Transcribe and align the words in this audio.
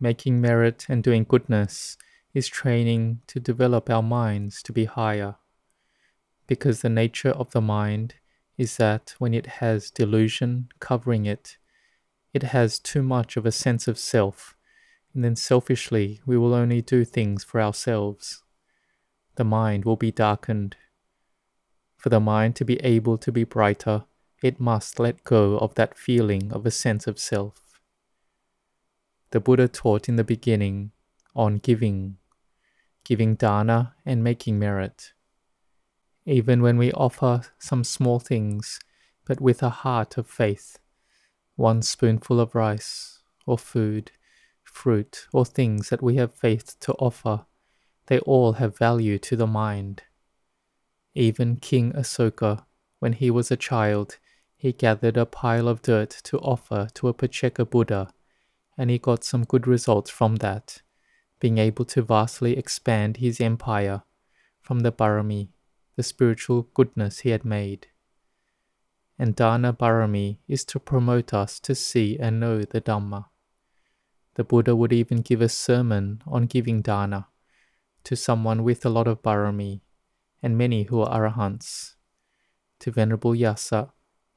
Making 0.00 0.40
merit 0.40 0.86
and 0.88 1.02
doing 1.02 1.24
goodness 1.24 1.96
is 2.32 2.46
training 2.46 3.20
to 3.26 3.40
develop 3.40 3.90
our 3.90 4.02
minds 4.02 4.62
to 4.62 4.72
be 4.72 4.84
higher. 4.84 5.36
Because 6.46 6.82
the 6.82 6.88
nature 6.88 7.30
of 7.30 7.50
the 7.50 7.60
mind 7.60 8.14
is 8.56 8.76
that 8.76 9.14
when 9.18 9.34
it 9.34 9.46
has 9.46 9.90
delusion 9.90 10.68
covering 10.78 11.26
it, 11.26 11.58
it 12.32 12.44
has 12.44 12.78
too 12.78 13.02
much 13.02 13.36
of 13.36 13.44
a 13.44 13.52
sense 13.52 13.88
of 13.88 13.98
self, 13.98 14.56
and 15.14 15.24
then 15.24 15.34
selfishly 15.34 16.20
we 16.24 16.38
will 16.38 16.54
only 16.54 16.80
do 16.80 17.04
things 17.04 17.42
for 17.42 17.60
ourselves. 17.60 18.42
The 19.34 19.44
mind 19.44 19.84
will 19.84 19.96
be 19.96 20.12
darkened. 20.12 20.76
For 21.96 22.08
the 22.08 22.20
mind 22.20 22.54
to 22.56 22.64
be 22.64 22.76
able 22.84 23.18
to 23.18 23.32
be 23.32 23.42
brighter, 23.42 24.04
it 24.42 24.60
must 24.60 25.00
let 25.00 25.24
go 25.24 25.58
of 25.58 25.74
that 25.74 25.98
feeling 25.98 26.52
of 26.52 26.64
a 26.64 26.70
sense 26.70 27.08
of 27.08 27.18
self 27.18 27.67
the 29.30 29.40
Buddha 29.40 29.68
taught 29.68 30.08
in 30.08 30.16
the 30.16 30.24
beginning 30.24 30.92
on 31.34 31.58
giving, 31.58 32.16
giving 33.04 33.34
dana 33.34 33.94
and 34.04 34.24
making 34.24 34.58
merit. 34.58 35.12
Even 36.24 36.62
when 36.62 36.76
we 36.76 36.92
offer 36.92 37.42
some 37.58 37.84
small 37.84 38.18
things, 38.18 38.80
but 39.24 39.40
with 39.40 39.62
a 39.62 39.70
heart 39.70 40.18
of 40.18 40.26
faith, 40.26 40.78
one 41.56 41.82
spoonful 41.82 42.40
of 42.40 42.54
rice 42.54 43.20
or 43.46 43.58
food, 43.58 44.12
fruit, 44.62 45.26
or 45.32 45.44
things 45.44 45.88
that 45.88 46.02
we 46.02 46.16
have 46.16 46.34
faith 46.34 46.78
to 46.80 46.92
offer, 46.94 47.46
they 48.06 48.18
all 48.20 48.54
have 48.54 48.78
value 48.78 49.18
to 49.18 49.36
the 49.36 49.46
mind. 49.46 50.02
Even 51.14 51.56
King 51.56 51.92
Asoka, 51.92 52.64
when 53.00 53.14
he 53.14 53.30
was 53.30 53.50
a 53.50 53.56
child, 53.56 54.18
he 54.56 54.72
gathered 54.72 55.16
a 55.16 55.26
pile 55.26 55.68
of 55.68 55.82
dirt 55.82 56.10
to 56.24 56.38
offer 56.38 56.88
to 56.94 57.08
a 57.08 57.14
Pacceka 57.14 57.68
Buddha 57.68 58.08
and 58.78 58.88
he 58.88 58.98
got 58.98 59.24
some 59.24 59.44
good 59.44 59.66
results 59.66 60.08
from 60.08 60.36
that, 60.36 60.82
being 61.40 61.58
able 61.58 61.84
to 61.84 62.00
vastly 62.00 62.56
expand 62.56 63.16
his 63.16 63.40
empire 63.40 64.02
from 64.60 64.80
the 64.80 64.92
Barami, 64.92 65.48
the 65.96 66.02
spiritual 66.04 66.68
goodness 66.74 67.20
he 67.20 67.30
had 67.30 67.44
made. 67.44 67.88
And 69.18 69.34
Dana 69.34 69.72
Barami 69.72 70.38
is 70.46 70.64
to 70.66 70.78
promote 70.78 71.34
us 71.34 71.58
to 71.60 71.74
see 71.74 72.16
and 72.18 72.38
know 72.38 72.62
the 72.62 72.80
Dhamma. 72.80 73.26
The 74.36 74.44
Buddha 74.44 74.76
would 74.76 74.92
even 74.92 75.22
give 75.22 75.42
a 75.42 75.48
sermon 75.48 76.22
on 76.24 76.46
giving 76.46 76.80
dana 76.80 77.26
to 78.04 78.14
someone 78.14 78.62
with 78.62 78.86
a 78.86 78.88
lot 78.88 79.08
of 79.08 79.20
Barami 79.20 79.80
and 80.40 80.56
many 80.56 80.84
who 80.84 81.00
are 81.00 81.20
arahants. 81.20 81.96
To 82.78 82.92
Venerable 82.92 83.32
Yasa, 83.32 83.90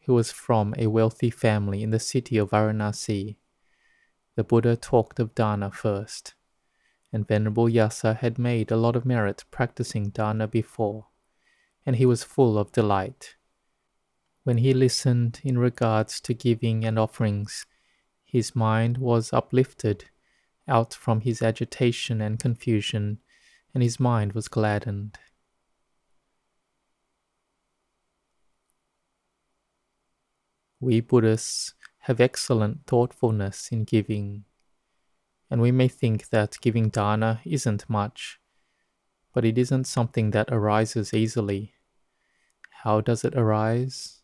who 0.05 0.15
was 0.15 0.31
from 0.31 0.73
a 0.79 0.87
wealthy 0.87 1.29
family 1.29 1.83
in 1.83 1.91
the 1.91 1.99
city 1.99 2.39
of 2.39 2.49
Varanasi, 2.49 3.35
the 4.35 4.43
Buddha 4.43 4.75
talked 4.75 5.19
of 5.19 5.35
dana 5.35 5.71
first, 5.71 6.33
and 7.11 7.27
Venerable 7.27 7.67
Yasa 7.67 8.17
had 8.17 8.39
made 8.39 8.71
a 8.71 8.77
lot 8.77 8.95
of 8.95 9.05
merit 9.05 9.43
practicing 9.51 10.09
dana 10.09 10.47
before, 10.47 11.07
and 11.85 11.97
he 11.97 12.05
was 12.05 12.23
full 12.23 12.57
of 12.57 12.71
delight. 12.71 13.35
When 14.43 14.57
he 14.57 14.73
listened 14.73 15.41
in 15.43 15.57
regards 15.57 16.19
to 16.21 16.33
giving 16.33 16.85
and 16.85 16.97
offerings, 16.97 17.65
his 18.23 18.55
mind 18.55 18.97
was 18.97 19.33
uplifted 19.33 20.05
out 20.67 20.93
from 20.93 21.21
his 21.21 21.41
agitation 21.41 22.21
and 22.21 22.39
confusion, 22.39 23.19
and 23.73 23.83
his 23.83 23.99
mind 23.99 24.33
was 24.33 24.47
gladdened. 24.47 25.17
We 30.79 31.01
Buddhists 31.01 31.75
have 32.05 32.19
excellent 32.19 32.85
thoughtfulness 32.87 33.69
in 33.71 33.83
giving. 33.83 34.43
And 35.51 35.61
we 35.61 35.71
may 35.71 35.87
think 35.87 36.29
that 36.29 36.57
giving 36.61 36.89
dana 36.89 37.41
isn't 37.45 37.89
much, 37.89 38.39
but 39.33 39.45
it 39.45 39.57
isn't 39.57 39.85
something 39.85 40.31
that 40.31 40.49
arises 40.51 41.13
easily. 41.13 41.73
How 42.83 43.01
does 43.01 43.23
it 43.23 43.35
arise? 43.35 44.21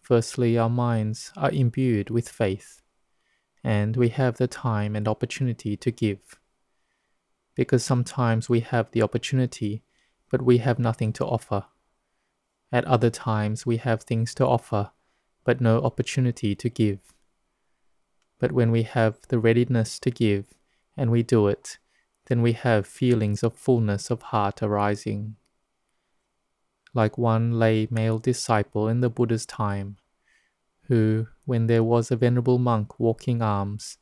Firstly, 0.00 0.56
our 0.56 0.70
minds 0.70 1.32
are 1.36 1.50
imbued 1.50 2.10
with 2.10 2.28
faith, 2.28 2.82
and 3.64 3.96
we 3.96 4.10
have 4.10 4.36
the 4.36 4.46
time 4.46 4.94
and 4.94 5.08
opportunity 5.08 5.76
to 5.76 5.90
give. 5.90 6.38
Because 7.56 7.84
sometimes 7.84 8.48
we 8.48 8.60
have 8.60 8.92
the 8.92 9.02
opportunity, 9.02 9.82
but 10.30 10.42
we 10.42 10.58
have 10.58 10.78
nothing 10.78 11.12
to 11.14 11.26
offer. 11.26 11.64
At 12.70 12.84
other 12.84 13.10
times, 13.10 13.66
we 13.66 13.78
have 13.78 14.02
things 14.02 14.34
to 14.36 14.46
offer, 14.46 14.92
but 15.44 15.60
no 15.60 15.80
opportunity 15.80 16.54
to 16.54 16.68
give. 16.68 17.00
But 18.38 18.52
when 18.52 18.70
we 18.70 18.82
have 18.82 19.20
the 19.28 19.38
readiness 19.38 19.98
to 20.00 20.10
give 20.10 20.46
and 20.96 21.10
we 21.10 21.22
do 21.22 21.46
it, 21.48 21.78
then 22.26 22.42
we 22.42 22.52
have 22.52 22.86
feelings 22.86 23.42
of 23.42 23.54
fullness 23.54 24.10
of 24.10 24.22
heart 24.22 24.62
arising. 24.62 25.36
Like 26.94 27.16
one 27.16 27.58
lay 27.58 27.88
male 27.90 28.18
disciple 28.18 28.88
in 28.88 29.00
the 29.00 29.10
Buddha's 29.10 29.46
time, 29.46 29.96
who, 30.82 31.28
when 31.44 31.66
there 31.66 31.82
was 31.82 32.10
a 32.10 32.16
venerable 32.16 32.58
monk 32.58 32.98
walking 33.00 33.42
alms, 33.42 33.98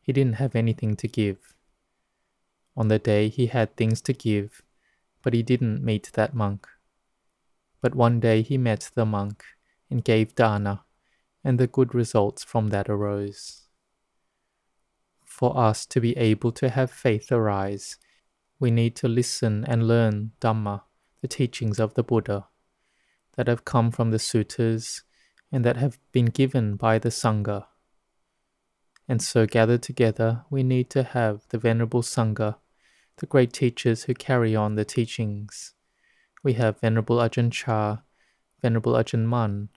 he 0.00 0.12
didn't 0.12 0.34
have 0.34 0.54
anything 0.54 0.96
to 0.96 1.08
give. 1.08 1.54
On 2.76 2.88
the 2.88 2.98
day 2.98 3.28
he 3.28 3.46
had 3.46 3.76
things 3.76 4.00
to 4.02 4.12
give, 4.12 4.62
but 5.22 5.32
he 5.32 5.42
didn't 5.42 5.82
meet 5.82 6.10
that 6.14 6.34
monk. 6.34 6.66
But 7.80 7.94
one 7.94 8.20
day 8.20 8.42
he 8.42 8.58
met 8.58 8.90
the 8.94 9.06
monk 9.06 9.44
and 9.94 10.02
gave 10.02 10.34
dana, 10.34 10.82
and 11.44 11.56
the 11.56 11.68
good 11.68 11.94
results 11.94 12.42
from 12.42 12.70
that 12.70 12.88
arose. 12.88 13.68
For 15.24 15.56
us 15.56 15.86
to 15.86 16.00
be 16.00 16.16
able 16.16 16.50
to 16.50 16.68
have 16.68 16.90
faith 16.90 17.30
arise, 17.30 17.96
we 18.58 18.72
need 18.72 18.96
to 18.96 19.06
listen 19.06 19.64
and 19.64 19.86
learn 19.86 20.32
Dhamma, 20.40 20.82
the 21.20 21.28
teachings 21.28 21.78
of 21.78 21.94
the 21.94 22.02
Buddha, 22.02 22.48
that 23.36 23.46
have 23.46 23.64
come 23.64 23.92
from 23.92 24.10
the 24.10 24.16
suttas 24.18 25.02
and 25.52 25.64
that 25.64 25.76
have 25.76 26.00
been 26.10 26.26
given 26.26 26.74
by 26.74 26.98
the 26.98 27.10
Sangha. 27.10 27.66
And 29.06 29.22
so, 29.22 29.46
gathered 29.46 29.82
together, 29.84 30.44
we 30.50 30.64
need 30.64 30.90
to 30.90 31.04
have 31.04 31.46
the 31.50 31.58
Venerable 31.58 32.02
Sangha, 32.02 32.56
the 33.18 33.26
great 33.26 33.52
teachers 33.52 34.04
who 34.04 34.14
carry 34.14 34.56
on 34.56 34.74
the 34.74 34.84
teachings. 34.84 35.74
We 36.42 36.54
have 36.54 36.80
Venerable 36.80 37.18
Ajahn 37.18 37.52
Chah, 37.52 37.98
Venerable 38.60 38.94
Ajahn 38.94 39.26
Mun, 39.26 39.68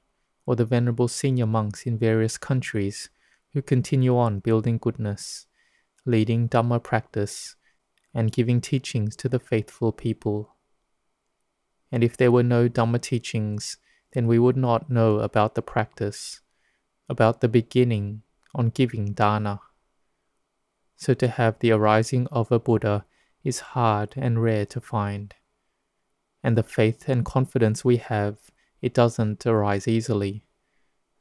or 0.47 0.55
the 0.55 0.65
venerable 0.65 1.07
senior 1.07 1.45
monks 1.45 1.85
in 1.85 1.97
various 1.97 2.37
countries 2.37 3.09
who 3.53 3.61
continue 3.61 4.17
on 4.17 4.39
building 4.39 4.77
goodness, 4.77 5.45
leading 6.05 6.47
Dhamma 6.47 6.81
practice, 6.81 7.55
and 8.13 8.31
giving 8.31 8.61
teachings 8.61 9.15
to 9.17 9.29
the 9.29 9.39
faithful 9.39 9.91
people. 9.91 10.55
And 11.91 12.03
if 12.03 12.15
there 12.15 12.31
were 12.31 12.43
no 12.43 12.69
Dhamma 12.69 13.01
teachings, 13.01 13.77
then 14.13 14.25
we 14.25 14.39
would 14.39 14.57
not 14.57 14.89
know 14.89 15.19
about 15.19 15.55
the 15.55 15.61
practice, 15.61 16.41
about 17.09 17.41
the 17.41 17.49
beginning 17.49 18.23
on 18.55 18.69
giving 18.69 19.13
dana. 19.13 19.59
So 20.95 21.13
to 21.15 21.27
have 21.27 21.59
the 21.59 21.71
arising 21.71 22.27
of 22.31 22.51
a 22.51 22.59
Buddha 22.59 23.05
is 23.43 23.59
hard 23.59 24.13
and 24.15 24.41
rare 24.41 24.65
to 24.67 24.81
find. 24.81 25.35
And 26.41 26.57
the 26.57 26.63
faith 26.63 27.09
and 27.09 27.25
confidence 27.25 27.83
we 27.83 27.97
have 27.97 28.37
it 28.81 28.93
doesn't 28.93 29.45
arise 29.45 29.87
easily. 29.87 30.43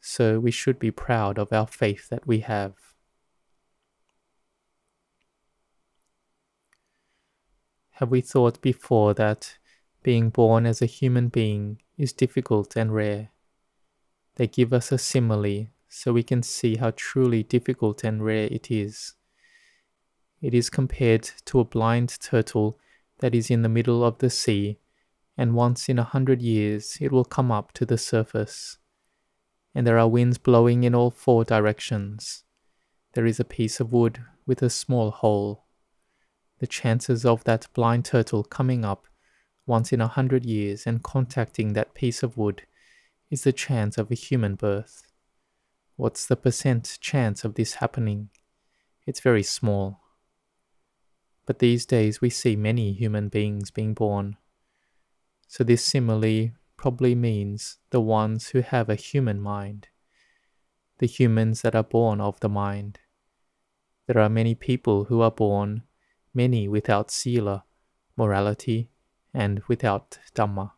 So 0.00 0.38
we 0.38 0.50
should 0.50 0.78
be 0.78 0.90
proud 0.90 1.38
of 1.38 1.52
our 1.52 1.66
faith 1.66 2.08
that 2.10 2.26
we 2.26 2.40
have. 2.40 2.74
Have 7.92 8.10
we 8.10 8.20
thought 8.20 8.60
before 8.60 9.14
that 9.14 9.56
being 10.02 10.28
born 10.28 10.66
as 10.66 10.82
a 10.82 10.86
human 10.86 11.28
being 11.28 11.80
is 11.96 12.12
difficult 12.12 12.76
and 12.76 12.94
rare? 12.94 13.30
They 14.34 14.46
give 14.46 14.72
us 14.72 14.92
a 14.92 14.98
simile 14.98 15.68
so 15.88 16.12
we 16.12 16.22
can 16.22 16.42
see 16.42 16.76
how 16.76 16.92
truly 16.94 17.42
difficult 17.42 18.04
and 18.04 18.22
rare 18.22 18.48
it 18.50 18.70
is. 18.70 19.14
It 20.42 20.52
is 20.52 20.68
compared 20.68 21.30
to 21.46 21.60
a 21.60 21.64
blind 21.64 22.18
turtle 22.20 22.78
that 23.20 23.34
is 23.34 23.50
in 23.50 23.62
the 23.62 23.68
middle 23.70 24.04
of 24.04 24.18
the 24.18 24.28
sea 24.28 24.78
and 25.36 25.54
once 25.54 25.88
in 25.88 25.98
a 25.98 26.04
hundred 26.04 26.40
years 26.40 26.98
it 27.00 27.12
will 27.12 27.24
come 27.24 27.52
up 27.52 27.72
to 27.72 27.84
the 27.84 27.98
surface. 27.98 28.78
And 29.74 29.86
there 29.86 29.98
are 29.98 30.08
winds 30.08 30.38
blowing 30.38 30.84
in 30.84 30.94
all 30.94 31.10
four 31.10 31.44
directions. 31.44 32.44
There 33.12 33.26
is 33.26 33.38
a 33.38 33.44
piece 33.44 33.78
of 33.78 33.92
wood 33.92 34.22
with 34.46 34.62
a 34.62 34.70
small 34.70 35.10
hole. 35.10 35.64
The 36.58 36.66
chances 36.66 37.26
of 37.26 37.44
that 37.44 37.68
blind 37.74 38.06
turtle 38.06 38.42
coming 38.42 38.84
up 38.84 39.06
once 39.66 39.92
in 39.92 40.00
a 40.00 40.06
hundred 40.06 40.46
years 40.46 40.86
and 40.86 41.02
contacting 41.02 41.72
that 41.72 41.94
piece 41.94 42.22
of 42.22 42.38
wood 42.38 42.62
is 43.30 43.42
the 43.42 43.52
chance 43.52 43.98
of 43.98 44.10
a 44.10 44.14
human 44.14 44.54
birth. 44.54 45.02
What's 45.96 46.26
the 46.26 46.36
percent 46.36 46.98
chance 47.00 47.44
of 47.44 47.54
this 47.54 47.74
happening? 47.74 48.30
It's 49.06 49.20
very 49.20 49.42
small. 49.42 50.00
But 51.44 51.58
these 51.58 51.84
days 51.84 52.20
we 52.20 52.30
see 52.30 52.56
many 52.56 52.92
human 52.92 53.28
beings 53.28 53.70
being 53.70 53.92
born 53.92 54.36
so 55.48 55.64
this 55.64 55.84
simile 55.84 56.50
probably 56.76 57.14
means 57.14 57.78
the 57.90 58.00
ones 58.00 58.48
who 58.48 58.60
have 58.60 58.88
a 58.88 58.94
human 58.94 59.40
mind, 59.40 59.88
the 60.98 61.06
humans 61.06 61.62
that 61.62 61.74
are 61.74 61.82
born 61.82 62.20
of 62.20 62.38
the 62.40 62.48
mind. 62.48 62.98
There 64.06 64.22
are 64.22 64.28
many 64.28 64.54
people 64.54 65.04
who 65.04 65.20
are 65.20 65.30
born, 65.30 65.82
many 66.34 66.68
without 66.68 67.10
sila, 67.10 67.64
morality, 68.16 68.90
and 69.32 69.62
without 69.68 70.18
Dhamma. 70.34 70.72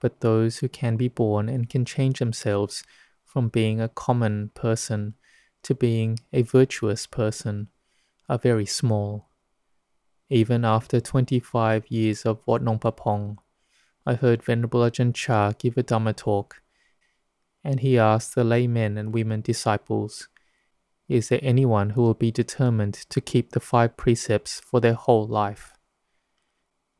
But 0.00 0.20
those 0.20 0.58
who 0.58 0.68
can 0.68 0.96
be 0.96 1.08
born 1.08 1.48
and 1.48 1.68
can 1.68 1.84
change 1.84 2.18
themselves 2.18 2.84
from 3.24 3.48
being 3.48 3.80
a 3.80 3.88
common 3.88 4.50
person 4.54 5.14
to 5.62 5.74
being 5.74 6.18
a 6.32 6.42
virtuous 6.42 7.06
person 7.06 7.68
are 8.28 8.38
very 8.38 8.66
small. 8.66 9.28
Even 10.30 10.64
after 10.64 11.00
25 11.00 11.90
years 11.90 12.26
of 12.26 12.40
Wat 12.46 12.62
Nong 12.62 12.78
Pah 12.78 12.90
Pong, 12.90 13.38
I 14.08 14.14
heard 14.14 14.42
Venerable 14.42 14.80
Ajahn 14.80 15.12
Chah 15.12 15.52
give 15.58 15.76
a 15.76 15.82
Dhamma 15.82 16.16
talk, 16.16 16.62
and 17.62 17.80
he 17.80 17.98
asked 17.98 18.34
the 18.34 18.42
laymen 18.42 18.96
and 18.96 19.12
women 19.12 19.42
disciples, 19.42 20.28
Is 21.10 21.28
there 21.28 21.40
anyone 21.42 21.90
who 21.90 22.00
will 22.00 22.14
be 22.14 22.30
determined 22.30 22.94
to 23.10 23.20
keep 23.20 23.52
the 23.52 23.60
five 23.60 23.98
precepts 23.98 24.60
for 24.60 24.80
their 24.80 24.94
whole 24.94 25.26
life? 25.26 25.74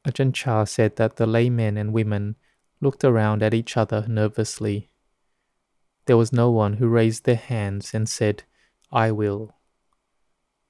Ajahn 0.06 0.34
Chah 0.34 0.64
said 0.64 0.96
that 0.96 1.16
the 1.16 1.26
laymen 1.26 1.78
and 1.78 1.94
women 1.94 2.36
looked 2.82 3.04
around 3.04 3.42
at 3.42 3.54
each 3.54 3.78
other 3.78 4.04
nervously. 4.06 4.90
There 6.04 6.18
was 6.18 6.30
no 6.30 6.50
one 6.50 6.74
who 6.74 6.88
raised 6.88 7.24
their 7.24 7.36
hands 7.36 7.94
and 7.94 8.06
said, 8.06 8.42
I 8.92 9.12
will. 9.12 9.54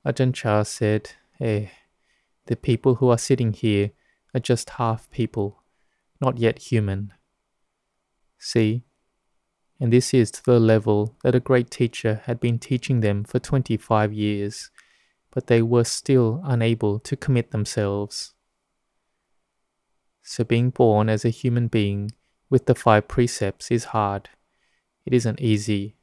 Ajahn 0.07 0.33
Chah 0.35 0.63
said, 0.63 1.11
Eh, 1.41 1.67
the 2.47 2.55
people 2.55 2.95
who 2.95 3.09
are 3.09 3.19
sitting 3.19 3.53
here 3.53 3.91
are 4.33 4.41
just 4.41 4.71
half 4.71 5.11
people, 5.11 5.58
not 6.21 6.39
yet 6.39 6.59
human. 6.59 7.13
See, 8.39 8.85
and 9.81 9.93
this 9.93 10.13
is 10.13 10.31
to 10.33 10.45
the 10.45 10.59
level 10.59 11.17
that 11.23 11.35
a 11.35 11.41
great 11.41 11.71
teacher 11.71 12.23
had 12.25 12.41
been 12.41 12.59
teaching 12.59 13.01
them 13.01 13.25
for 13.25 13.39
25 13.39 14.13
years, 14.13 14.71
but 15.31 15.47
they 15.47 15.63
were 15.63 15.85
still 15.85 16.41
unable 16.45 16.99
to 17.01 17.17
commit 17.17 17.51
themselves. 17.53 18.35
So, 20.23 20.45
being 20.45 20.71
born 20.71 21.09
as 21.09 21.25
a 21.25 21.31
human 21.31 21.69
being 21.69 22.13
with 22.51 22.67
the 22.67 22.75
five 22.75 23.09
precepts 23.09 23.71
is 23.71 23.85
hard. 23.97 24.29
It 25.07 25.15
isn't 25.15 25.41
easy. 25.41 25.97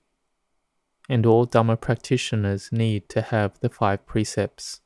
And 1.08 1.26
all 1.26 1.46
Dhamma 1.46 1.80
practitioners 1.80 2.72
need 2.72 3.10
to 3.10 3.22
have 3.22 3.60
the 3.60 3.70
five 3.70 4.06
precepts. 4.08 4.82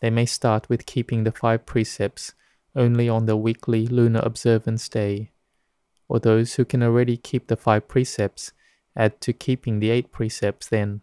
They 0.00 0.10
may 0.10 0.26
start 0.26 0.68
with 0.68 0.86
keeping 0.86 1.24
the 1.24 1.32
five 1.32 1.66
precepts 1.66 2.34
only 2.76 3.08
on 3.08 3.26
the 3.26 3.36
weekly 3.36 3.86
lunar 3.86 4.20
observance 4.22 4.88
day, 4.88 5.32
or 6.08 6.20
those 6.20 6.54
who 6.54 6.64
can 6.64 6.82
already 6.82 7.16
keep 7.16 7.48
the 7.48 7.56
five 7.56 7.88
precepts 7.88 8.52
add 8.94 9.20
to 9.20 9.32
keeping 9.32 9.80
the 9.80 9.90
eight 9.90 10.12
precepts 10.12 10.68
then, 10.68 11.00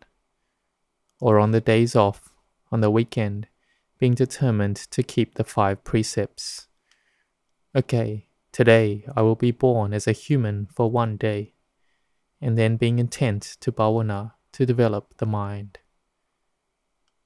or 1.20 1.40
on 1.40 1.52
the 1.52 1.62
days 1.62 1.96
off, 1.96 2.34
on 2.72 2.81
the 2.81 2.92
weekend, 2.92 3.48
being 4.00 4.14
determined 4.14 4.75
to 4.75 5.04
keep 5.04 5.36
the 5.36 5.44
five 5.44 5.84
precepts. 5.84 6.68
Okay, 7.76 8.28
today 8.52 9.06
I 9.16 9.22
will 9.22 9.36
be 9.36 9.52
born 9.52 9.94
as 9.94 10.08
a 10.08 10.12
human 10.12 10.68
for 10.68 10.90
one 10.90 11.18
day, 11.18 11.54
and 12.40 12.58
then 12.58 12.78
being 12.78 13.00
intent 13.00 13.58
to 13.62 13.72
bhavana 13.72 14.34
to 14.54 14.66
develop 14.66 15.18
the 15.18 15.26
mind. 15.26 15.80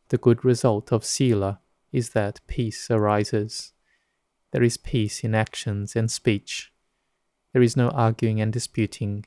The 0.10 0.18
good 0.18 0.46
result 0.46 0.92
of 0.94 1.04
sila 1.04 1.60
is 1.92 2.12
that 2.12 2.40
peace 2.48 2.90
arises. 2.90 3.74
There 4.57 4.63
is 4.63 4.75
peace 4.75 5.24
in 5.24 5.36
actions 5.36 5.95
and 5.95 6.09
speech. 6.09 6.74
There 7.54 7.62
is 7.62 7.77
no 7.77 7.89
arguing 7.89 8.42
and 8.42 8.51
disputing. 8.51 9.24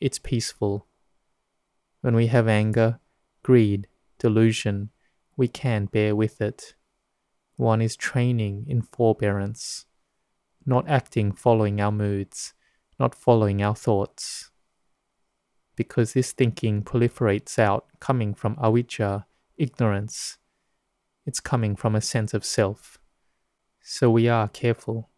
It's 0.00 0.18
peaceful. 0.18 0.86
When 2.00 2.16
we 2.16 2.28
have 2.28 2.48
anger, 2.48 2.98
greed, 3.42 3.86
delusion, 4.18 4.88
we 5.36 5.46
can 5.46 5.84
bear 5.84 6.16
with 6.16 6.40
it. 6.40 6.74
One 7.56 7.82
is 7.82 7.96
training 7.96 8.64
in 8.66 8.80
forbearance 8.80 9.84
not 10.64 10.88
acting 10.88 11.32
following 11.32 11.78
our 11.78 11.92
moods, 11.92 12.54
not 12.98 13.14
following 13.14 13.62
our 13.62 13.74
thoughts. 13.74 14.52
Because 15.76 16.14
this 16.14 16.32
thinking 16.32 16.82
proliferates 16.82 17.58
out 17.58 17.88
coming 18.00 18.32
from 18.32 18.56
avijja, 18.56 19.26
ignorance. 19.58 20.38
It's 21.26 21.40
coming 21.40 21.76
from 21.76 21.94
a 21.94 22.00
sense 22.00 22.32
of 22.32 22.42
self. 22.42 23.01
So 23.84 24.10
we 24.10 24.28
are 24.28 24.48
careful. 24.48 25.10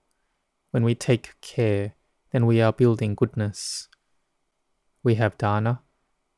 When 0.70 0.84
we 0.84 0.94
take 0.94 1.34
care, 1.42 1.94
then 2.32 2.46
we 2.46 2.62
are 2.62 2.72
building 2.72 3.14
goodness. 3.14 3.88
We 5.02 5.16
have 5.16 5.36
dana, 5.36 5.82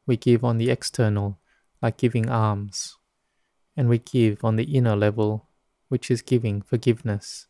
we 0.07 0.17
give 0.17 0.45
on 0.45 0.59
the 0.59 0.71
external, 0.71 1.39
like 1.81 1.97
giving 1.97 2.29
alms, 2.29 2.97
and 3.77 3.89
we 3.89 3.99
give 3.99 4.45
on 4.45 4.57
the 4.57 4.65
inner 4.65 4.97
level, 4.97 5.49
which 5.89 6.11
is 6.11 6.21
giving 6.21 6.63
forgiveness. 6.63 7.47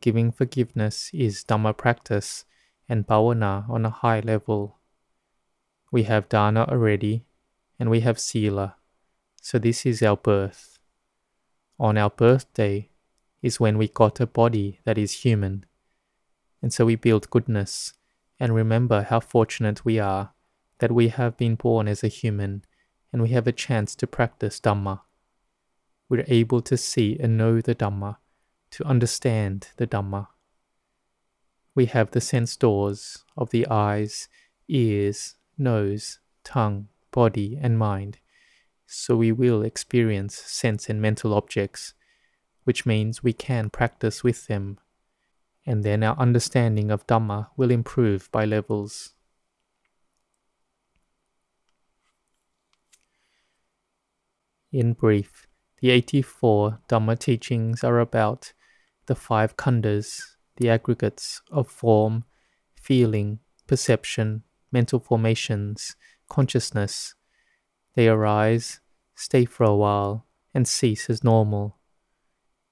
Giving 0.00 0.32
forgiveness 0.32 1.10
is 1.14 1.44
Dhamma 1.44 1.76
practice 1.76 2.44
and 2.88 3.06
bhavana 3.06 3.70
on 3.70 3.86
a 3.86 3.90
high 3.90 4.20
level. 4.20 4.80
We 5.92 6.02
have 6.04 6.28
dana 6.28 6.64
already, 6.64 7.24
and 7.78 7.88
we 7.88 8.00
have 8.00 8.18
sila, 8.18 8.76
so 9.40 9.58
this 9.58 9.86
is 9.86 10.02
our 10.02 10.16
birth. 10.16 10.78
On 11.78 11.96
our 11.96 12.10
birthday 12.10 12.90
is 13.42 13.60
when 13.60 13.78
we 13.78 13.88
got 13.88 14.20
a 14.20 14.26
body 14.26 14.80
that 14.84 14.98
is 14.98 15.24
human, 15.24 15.64
and 16.62 16.72
so 16.72 16.84
we 16.84 16.96
build 16.96 17.30
goodness 17.30 17.94
and 18.38 18.54
remember 18.54 19.02
how 19.02 19.20
fortunate 19.20 19.84
we 19.84 19.98
are 19.98 20.32
that 20.78 20.92
we 20.92 21.08
have 21.08 21.36
been 21.36 21.54
born 21.54 21.86
as 21.86 22.02
a 22.02 22.08
human 22.08 22.64
and 23.12 23.22
we 23.22 23.28
have 23.30 23.46
a 23.46 23.52
chance 23.52 23.94
to 23.94 24.06
practice 24.06 24.60
Dhamma. 24.60 25.00
We're 26.08 26.24
able 26.26 26.62
to 26.62 26.76
see 26.76 27.16
and 27.20 27.36
know 27.36 27.60
the 27.60 27.74
Dhamma 27.74 28.16
to 28.72 28.84
understand 28.84 29.68
the 29.76 29.86
Dhamma. 29.86 30.28
We 31.74 31.86
have 31.86 32.10
the 32.10 32.20
sense 32.20 32.56
doors 32.56 33.24
of 33.36 33.50
the 33.50 33.66
eyes, 33.68 34.28
ears, 34.68 35.36
nose, 35.56 36.18
tongue, 36.44 36.88
body, 37.10 37.58
and 37.60 37.78
mind, 37.78 38.18
so 38.86 39.16
we 39.16 39.32
will 39.32 39.62
experience 39.62 40.34
sense 40.34 40.88
and 40.88 41.00
mental 41.00 41.34
objects, 41.34 41.94
which 42.70 42.86
means 42.86 43.20
we 43.20 43.32
can 43.32 43.68
practice 43.68 44.22
with 44.22 44.46
them, 44.46 44.78
and 45.66 45.82
then 45.82 46.04
our 46.04 46.16
understanding 46.20 46.88
of 46.88 47.04
Dhamma 47.08 47.48
will 47.56 47.72
improve 47.72 48.30
by 48.30 48.44
levels. 48.44 49.14
In 54.70 54.92
brief, 54.92 55.48
the 55.80 55.90
84 55.90 56.78
Dhamma 56.88 57.18
teachings 57.18 57.82
are 57.82 57.98
about 57.98 58.52
the 59.06 59.16
five 59.16 59.56
khandhas, 59.56 60.36
the 60.56 60.70
aggregates 60.70 61.42
of 61.50 61.66
form, 61.66 62.22
feeling, 62.76 63.40
perception, 63.66 64.44
mental 64.70 65.00
formations, 65.00 65.96
consciousness. 66.28 67.16
They 67.96 68.06
arise, 68.06 68.78
stay 69.16 69.44
for 69.44 69.64
a 69.64 69.74
while, 69.74 70.28
and 70.54 70.68
cease 70.68 71.10
as 71.10 71.24
normal. 71.24 71.79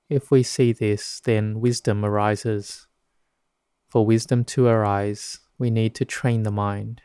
If 0.08 0.30
we 0.30 0.42
see 0.42 0.72
this, 0.72 1.20
then 1.20 1.60
wisdom 1.60 2.04
arises. 2.04 2.86
For 3.88 4.06
wisdom 4.06 4.44
to 4.44 4.66
arise, 4.66 5.40
we 5.58 5.70
need 5.70 5.94
to 5.96 6.04
train 6.04 6.44
the 6.44 6.50
mind 6.50 7.02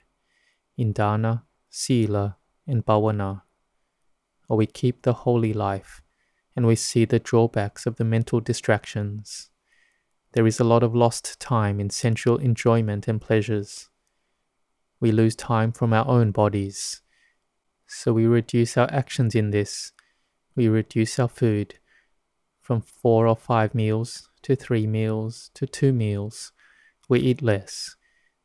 in 0.78 0.94
dana, 0.94 1.44
sila, 1.70 2.38
and 2.66 2.86
bhavana, 2.86 3.42
or 4.48 4.58
we 4.58 4.66
keep 4.66 5.02
the 5.02 5.14
holy 5.14 5.54
life 5.54 6.02
and 6.56 6.66
we 6.66 6.76
see 6.76 7.04
the 7.04 7.20
drawbacks 7.20 7.86
of 7.86 7.98
the 7.98 8.04
mental 8.04 8.40
distractions. 8.40 9.50
There 10.34 10.48
is 10.48 10.60
a 10.60 10.64
lot 10.64 10.84
of 10.84 10.96
lost 10.96 11.40
time 11.40 11.80
in 11.80 11.90
sensual 11.90 12.38
enjoyment 12.38 13.08
and 13.08 13.20
pleasures. 13.20 13.90
We 15.00 15.12
lose 15.12 15.36
time 15.36 15.72
from 15.72 15.94
our 15.94 16.08
own 16.08 16.32
bodies. 16.32 17.02
So 17.86 18.14
we 18.14 18.26
reduce 18.26 18.78
our 18.78 18.90
actions 18.92 19.36
in 19.36 19.52
this. 19.52 19.92
We 20.56 20.68
reduce 20.68 21.20
our 21.20 21.28
food 21.28 21.80
from 22.64 22.82
four 22.82 23.28
or 23.28 23.36
five 23.36 23.76
meals 23.76 24.30
to 24.42 24.56
three 24.56 24.88
meals 24.88 25.52
to 25.54 25.68
two 25.68 25.94
meals. 25.94 26.52
We 27.08 27.20
eat 27.20 27.44
less, 27.44 27.96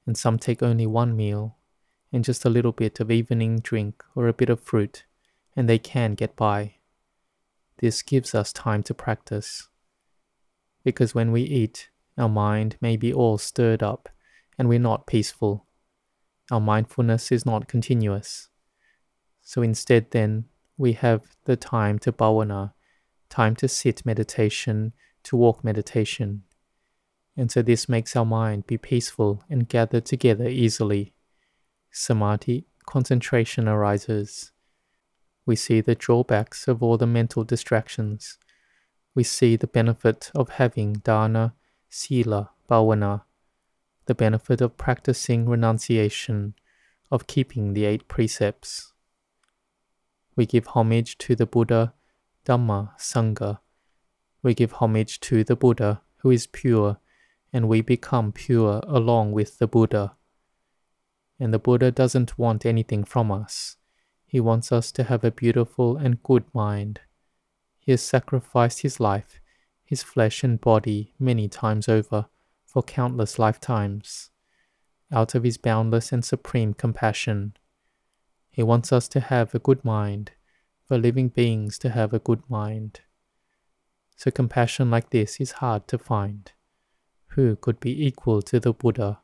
and 0.05 0.19
some 0.19 0.39
take 0.39 0.63
only 0.63 0.87
one 0.87 1.17
meal 1.17 1.57
and 2.13 2.25
just 2.25 2.45
a 2.45 2.51
little 2.51 2.73
bit 2.73 3.01
of 3.01 3.11
evening 3.11 3.61
drink 3.61 4.03
or 4.15 4.29
a 4.29 4.33
bit 4.33 4.51
of 4.51 4.61
fruit, 4.61 5.05
and 5.55 5.69
they 5.69 5.79
can 5.79 6.15
get 6.15 6.37
by. 6.37 6.75
This 7.79 8.03
gives 8.03 8.35
us 8.35 8.53
time 8.53 8.83
to 8.85 8.95
practice. 8.95 9.69
Because 10.85 11.15
when 11.15 11.33
we 11.33 11.43
eat, 11.43 11.91
our 12.17 12.29
mind 12.29 12.77
may 12.81 12.97
be 12.97 13.13
all 13.13 13.39
stirred 13.39 13.83
up 13.83 14.09
and 14.59 14.69
we're 14.69 14.79
not 14.79 15.07
peaceful. 15.07 15.67
Our 16.51 16.61
mindfulness 16.61 17.31
is 17.31 17.47
not 17.47 17.69
continuous. 17.69 18.49
So 19.43 19.63
instead, 19.63 20.11
then, 20.11 20.47
we 20.77 20.93
have 20.95 21.23
the 21.45 21.57
time 21.57 21.99
to 22.01 22.13
bhavana, 22.13 22.73
time 23.29 23.55
to 23.57 23.69
sit 23.69 24.05
meditation, 24.07 24.93
to 25.25 25.37
walk 25.37 25.63
meditation. 25.63 26.43
And 27.37 27.53
so 27.53 27.63
this 27.63 27.89
makes 27.89 28.17
our 28.17 28.25
mind 28.25 28.67
be 28.67 28.79
peaceful 28.79 29.45
and 29.49 29.69
gather 29.69 30.01
together 30.01 30.49
easily. 30.49 31.13
Samadhi, 31.91 32.67
concentration 32.87 33.69
arises 33.69 34.53
We 35.47 35.57
see 35.57 35.81
the 35.81 35.95
drawbacks 35.95 36.69
of 36.69 36.83
all 36.83 36.99
the 36.99 37.07
mental 37.07 37.45
distractions. 37.45 38.39
We 39.15 39.25
see 39.25 39.57
the 39.57 39.67
benefit 39.67 40.31
of 40.35 40.51
having 40.51 40.95
dana, 40.95 41.55
sila, 41.89 42.51
bhavana, 42.69 43.23
the 44.07 44.15
benefit 44.15 44.61
of 44.61 44.77
practicing 44.77 45.49
renunciation, 45.49 46.55
of 47.11 47.27
keeping 47.27 47.73
the 47.73 47.85
eight 47.85 48.09
precepts. 48.09 48.93
We 50.37 50.47
give 50.47 50.69
homage 50.69 51.19
to 51.19 51.35
the 51.35 51.47
Buddha, 51.47 51.95
Dhamma, 52.49 52.99
Sangha. 52.99 53.59
We 54.43 54.55
give 54.55 54.73
homage 54.73 55.21
to 55.21 55.45
the 55.45 55.55
Buddha 55.55 56.01
who 56.19 56.31
is 56.31 56.47
pure, 56.47 56.99
and 57.53 57.69
we 57.69 57.83
become 57.83 58.33
pure 58.33 58.81
along 58.87 59.33
with 59.33 59.59
the 59.59 59.67
Buddha. 59.67 60.17
And 61.39 61.53
the 61.53 61.59
Buddha 61.59 61.91
doesn't 61.91 62.39
want 62.39 62.65
anything 62.65 63.05
from 63.05 63.31
us. 63.31 63.77
He 64.27 64.41
wants 64.41 64.73
us 64.73 64.91
to 64.93 65.05
have 65.05 65.25
a 65.25 65.31
beautiful 65.31 65.99
and 65.99 66.23
good 66.23 66.45
mind. 66.55 67.01
He 67.79 67.93
has 67.93 68.03
sacrificed 68.03 68.81
his 68.81 68.99
life, 68.99 69.41
his 69.85 70.03
flesh 70.03 70.43
and 70.43 70.59
body, 70.59 71.13
many 71.19 71.49
times 71.49 71.87
over, 71.87 72.27
for 72.65 72.83
countless 72.83 73.39
lifetimes, 73.39 74.31
out 75.13 75.35
of 75.35 75.45
his 75.45 75.59
boundless 75.59 76.13
and 76.13 76.25
supreme 76.25 76.73
compassion. 76.73 77.55
He 78.51 78.63
wants 78.63 78.91
us 78.91 79.07
to 79.09 79.21
have 79.21 79.55
a 79.55 79.59
good 79.59 79.85
mind, 79.85 80.33
for 80.89 80.97
living 80.97 81.29
beings 81.29 81.79
to 81.79 81.91
have 81.91 82.15
a 82.15 82.19
good 82.19 82.43
mind. 82.49 83.01
So 84.17 84.31
compassion 84.31 84.91
like 84.91 85.11
this 85.11 85.39
is 85.39 85.53
hard 85.53 85.87
to 85.89 85.99
find. 85.99 86.51
Who 87.33 87.57
could 87.57 87.79
be 87.79 88.07
equal 88.07 88.41
to 88.43 88.59
the 88.59 88.73
Buddha? 88.73 89.21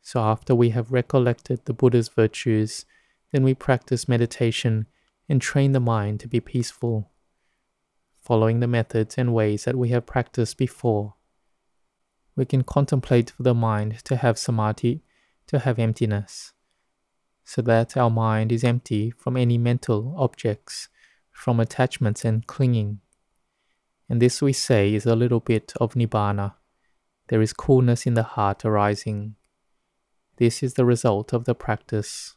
So 0.00 0.20
after 0.20 0.54
we 0.54 0.70
have 0.70 0.92
recollected 0.92 1.64
the 1.64 1.74
Buddha's 1.74 2.08
virtues, 2.08 2.86
then 3.32 3.42
we 3.42 3.54
practice 3.54 4.08
meditation 4.08 4.86
and 5.28 5.42
train 5.42 5.72
the 5.72 5.80
mind 5.80 6.20
to 6.20 6.28
be 6.28 6.40
peaceful, 6.40 7.10
following 8.20 8.60
the 8.60 8.66
methods 8.66 9.18
and 9.18 9.34
ways 9.34 9.64
that 9.64 9.76
we 9.76 9.90
have 9.90 10.06
practiced 10.06 10.56
before. 10.56 11.14
We 12.36 12.44
can 12.44 12.62
contemplate 12.62 13.30
for 13.30 13.42
the 13.42 13.54
mind 13.54 14.04
to 14.04 14.16
have 14.16 14.38
samadhi, 14.38 15.02
to 15.48 15.58
have 15.58 15.78
emptiness, 15.78 16.52
so 17.50 17.60
that 17.60 17.96
our 17.96 18.10
mind 18.10 18.52
is 18.52 18.62
empty 18.62 19.10
from 19.10 19.36
any 19.36 19.58
mental 19.58 20.14
objects, 20.16 20.88
from 21.32 21.58
attachments 21.58 22.24
and 22.24 22.46
clinging. 22.46 23.00
And 24.08 24.22
this 24.22 24.40
we 24.40 24.52
say 24.52 24.94
is 24.94 25.04
a 25.04 25.16
little 25.16 25.40
bit 25.40 25.72
of 25.80 25.94
nibbana. 25.94 26.54
There 27.26 27.42
is 27.42 27.52
coolness 27.52 28.06
in 28.06 28.14
the 28.14 28.22
heart 28.22 28.64
arising. 28.64 29.34
This 30.36 30.62
is 30.62 30.74
the 30.74 30.84
result 30.84 31.32
of 31.32 31.44
the 31.44 31.56
practice. 31.56 32.36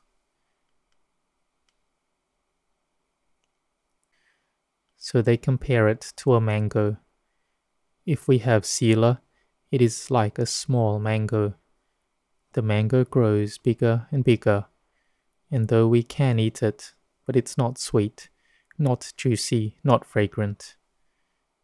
so 4.98 5.22
they 5.22 5.36
compare 5.36 5.90
it 5.90 6.14
to 6.16 6.34
a 6.34 6.40
mango. 6.40 6.96
If 8.06 8.28
we 8.28 8.38
have 8.38 8.66
sila, 8.66 9.22
it 9.70 9.82
is 9.82 10.10
like 10.10 10.40
a 10.40 10.46
small 10.46 10.98
mango. 10.98 11.54
The 12.54 12.62
mango 12.62 13.04
grows 13.04 13.58
bigger 13.58 14.08
and 14.12 14.24
bigger, 14.24 14.66
and 15.54 15.70
though 15.70 15.88
we 15.88 16.04
can 16.04 16.38
eat 16.40 16.62
it, 16.62 16.94
but 17.26 17.38
it's 17.38 17.58
not 17.58 17.78
sweet, 17.78 18.30
not 18.78 19.14
juicy, 19.16 19.78
not 19.84 20.04
fragrant. 20.04 20.76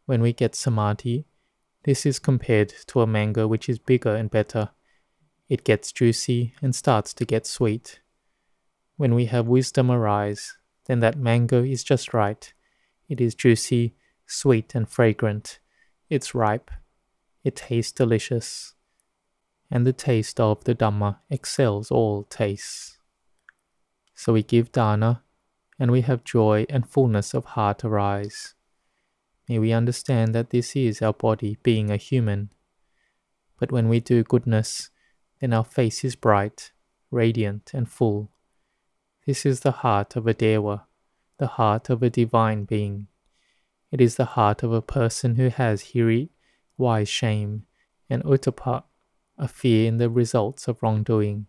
When 0.05 0.21
we 0.21 0.31
get 0.31 0.55
samadhi, 0.55 1.25
this 1.83 2.05
is 2.05 2.19
compared 2.19 2.73
to 2.87 3.01
a 3.01 3.07
mango 3.07 3.47
which 3.47 3.67
is 3.67 3.79
bigger 3.79 4.15
and 4.15 4.31
better. 4.31 4.69
It 5.49 5.65
gets 5.65 5.91
juicy 5.91 6.53
and 6.61 6.73
starts 6.73 7.13
to 7.15 7.25
get 7.25 7.45
sweet. 7.45 7.99
When 8.95 9.13
we 9.13 9.25
have 9.25 9.47
wisdom 9.47 9.91
arise, 9.91 10.57
then 10.85 11.01
that 11.01 11.17
mango 11.17 11.63
is 11.63 11.83
just 11.83 12.13
right 12.13 12.53
it 13.09 13.19
is 13.19 13.33
juicy, 13.33 13.95
sweet, 14.27 14.75
and 14.75 14.87
fragrant. 14.87 15.59
It's 16.09 16.35
ripe. 16.35 16.69
It 17.43 17.55
tastes 17.55 17.91
delicious. 17.91 18.75
And 19.71 19.85
the 19.85 19.93
taste 19.93 20.39
of 20.39 20.63
the 20.63 20.75
Dhamma 20.75 21.17
excels 21.29 21.89
all 21.89 22.23
tastes. 22.23 22.98
So 24.19 24.33
we 24.33 24.43
give 24.43 24.73
dana, 24.73 25.23
and 25.79 25.91
we 25.91 26.01
have 26.01 26.25
joy 26.25 26.65
and 26.67 26.85
fullness 26.85 27.33
of 27.33 27.45
heart 27.55 27.85
arise. 27.85 28.53
May 29.47 29.59
we 29.59 29.71
understand 29.71 30.35
that 30.35 30.49
this 30.49 30.75
is 30.75 31.01
our 31.01 31.13
body 31.13 31.57
being 31.63 31.89
a 31.89 31.95
human. 31.95 32.49
But 33.57 33.71
when 33.71 33.87
we 33.87 34.01
do 34.01 34.25
goodness, 34.25 34.89
then 35.39 35.53
our 35.53 35.63
face 35.63 36.03
is 36.03 36.17
bright, 36.17 36.73
radiant, 37.09 37.71
and 37.73 37.87
full. 37.87 38.29
This 39.25 39.45
is 39.45 39.61
the 39.61 39.71
heart 39.87 40.17
of 40.17 40.27
a 40.27 40.33
Dewa 40.33 40.85
the 41.37 41.47
heart 41.47 41.89
of 41.89 42.03
a 42.03 42.09
divine 42.09 42.65
being. 42.65 43.07
It 43.89 44.01
is 44.01 44.17
the 44.17 44.35
heart 44.35 44.63
of 44.63 44.73
a 44.73 44.81
person 44.81 45.35
who 45.35 45.47
has 45.47 45.93
hiri, 45.93 46.27
wise 46.77 47.07
shame, 47.07 47.63
and 48.09 48.21
ottappa, 48.25 48.83
a 49.37 49.47
fear 49.47 49.87
in 49.87 49.95
the 49.95 50.09
results 50.09 50.67
of 50.67 50.83
wrongdoing. 50.83 51.45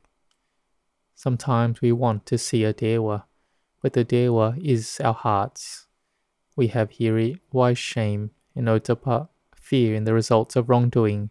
Sometimes 1.22 1.82
we 1.82 1.92
want 1.92 2.24
to 2.24 2.38
see 2.38 2.64
a 2.64 2.72
dewa, 2.72 3.26
but 3.82 3.92
the 3.92 4.04
dewa 4.04 4.56
is 4.58 4.98
our 5.04 5.12
hearts. 5.12 5.86
We 6.56 6.68
have 6.68 6.92
hiri, 6.92 7.40
wise 7.52 7.76
shame, 7.76 8.30
and 8.56 8.68
ottappa, 8.68 9.28
fear 9.54 9.94
in 9.94 10.04
the 10.04 10.14
results 10.14 10.56
of 10.56 10.70
wrongdoing, 10.70 11.28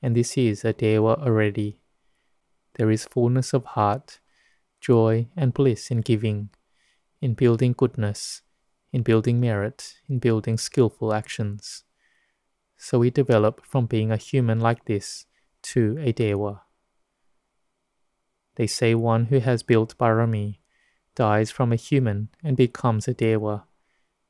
and 0.00 0.14
this 0.14 0.38
is 0.38 0.64
a 0.64 0.72
dewa 0.72 1.14
already. 1.14 1.80
There 2.74 2.88
is 2.88 3.06
fullness 3.06 3.52
of 3.52 3.64
heart, 3.64 4.20
joy, 4.80 5.26
and 5.36 5.52
bliss 5.52 5.90
in 5.90 6.02
giving 6.02 6.50
in 7.20 7.34
building 7.34 7.74
goodness, 7.76 8.42
in 8.92 9.02
building 9.02 9.40
merit, 9.40 9.94
in 10.08 10.20
building 10.20 10.56
skillful 10.56 11.12
actions. 11.12 11.82
So 12.76 13.00
we 13.00 13.10
develop 13.10 13.66
from 13.66 13.86
being 13.86 14.12
a 14.12 14.16
human 14.16 14.60
like 14.60 14.84
this 14.84 15.26
to 15.62 15.98
a 15.98 16.12
Dewa. 16.12 16.62
They 18.56 18.66
say 18.66 18.94
one 18.94 19.26
who 19.26 19.38
has 19.38 19.62
built 19.62 19.96
Barami 19.98 20.58
dies 21.14 21.50
from 21.50 21.72
a 21.72 21.76
human 21.76 22.28
and 22.42 22.56
becomes 22.56 23.08
a 23.08 23.14
Dewa, 23.14 23.64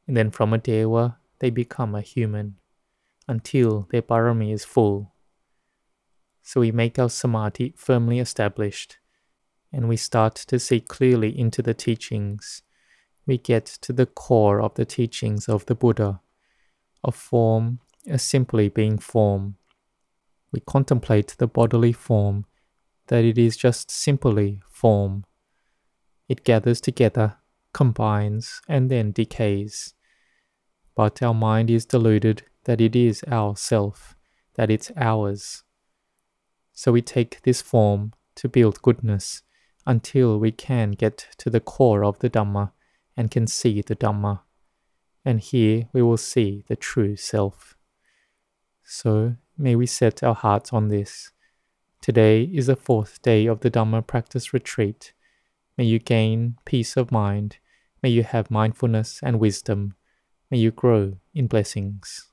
and 0.07 0.17
then 0.17 0.31
from 0.31 0.53
a 0.53 0.59
Dewa 0.59 1.19
they 1.39 1.51
become 1.51 1.95
a 1.95 2.01
human 2.01 2.57
until 3.29 3.89
their 3.91 4.03
Barami 4.03 4.53
is 4.53 4.65
full. 4.65 5.13
So 6.43 6.61
we 6.61 6.73
make 6.73 6.99
our 6.99 7.09
Samadhi 7.09 7.75
firmly 7.77 8.19
established, 8.19 8.99
and 9.73 9.89
we 9.89 9.97
start 9.97 10.35
to 10.35 10.59
see 10.59 10.81
clearly 10.81 11.37
into 11.39 11.63
the 11.63 11.75
teachings 11.75 12.63
we 13.27 13.39
get 13.39 13.67
to 13.67 13.93
the 13.93 14.07
core 14.07 14.61
of 14.61 14.75
the 14.75 14.85
teachings 14.85 15.49
of 15.49 15.67
the 15.67 15.75
Buddha, 15.75 16.21
of 17.05 17.15
form 17.15 17.79
as 18.07 18.23
simply 18.23 18.69
being 18.69 18.99
form. 18.99 19.57
We 20.51 20.61
contemplate 20.61 21.37
the 21.39 21.47
bodily 21.47 21.93
form, 21.93 22.47
that 23.13 23.27
it 23.27 23.37
is 23.37 23.59
just 23.59 23.91
simply 23.91 24.63
form. 24.71 25.23
It 26.31 26.45
gathers 26.45 26.81
together, 26.81 27.37
combines, 27.75 28.63
and 28.67 28.91
then 28.91 29.11
decays. 29.13 29.93
But 30.95 31.23
our 31.23 31.35
mind 31.35 31.69
is 31.69 31.85
deluded 31.85 32.45
that 32.65 32.81
it 32.81 32.97
is 32.97 33.23
our 33.29 33.55
self, 33.55 34.17
that 34.55 34.71
it's 34.71 34.91
ours. 34.97 35.63
So 36.73 36.91
we 36.91 37.03
take 37.03 37.43
this 37.43 37.61
form 37.61 38.15
to 38.37 38.49
build 38.49 38.81
goodness 38.81 39.43
until 39.85 40.39
we 40.39 40.51
can 40.51 40.93
get 40.93 41.29
to 41.37 41.51
the 41.51 41.61
core 41.61 42.07
of 42.07 42.19
the 42.21 42.31
Dhamma 42.31 42.73
and 43.15 43.31
can 43.31 43.47
see 43.47 43.83
the 43.83 43.95
Dhamma. 43.95 44.41
And 45.23 45.39
here 45.39 45.91
we 45.93 46.01
will 46.01 46.17
see 46.17 46.65
the 46.67 46.77
true 46.77 47.17
self. 47.17 47.77
So 48.83 49.37
may 49.59 49.77
we 49.77 49.85
set 49.85 50.23
our 50.23 50.35
hearts 50.35 50.73
on 50.73 50.89
this. 50.89 51.32
Today 52.03 52.51
is 52.53 52.67
the 52.67 52.75
fourth 52.75 53.23
day 53.23 53.47
of 53.47 53.61
the 53.61 53.71
Dhamma 53.71 54.05
practice 54.05 54.53
retreat. 54.53 55.13
May 55.79 55.85
you 55.85 56.01
gain 56.01 56.57
peace 56.65 56.97
of 56.97 57.13
mind. 57.13 57.59
May 58.03 58.09
you 58.09 58.25
have 58.25 58.51
mindfulness 58.51 59.21
and 59.23 59.39
wisdom. 59.39 59.95
May 60.51 60.59
you 60.59 60.73
grow 60.73 61.19
in 61.33 61.47
blessings. 61.47 62.32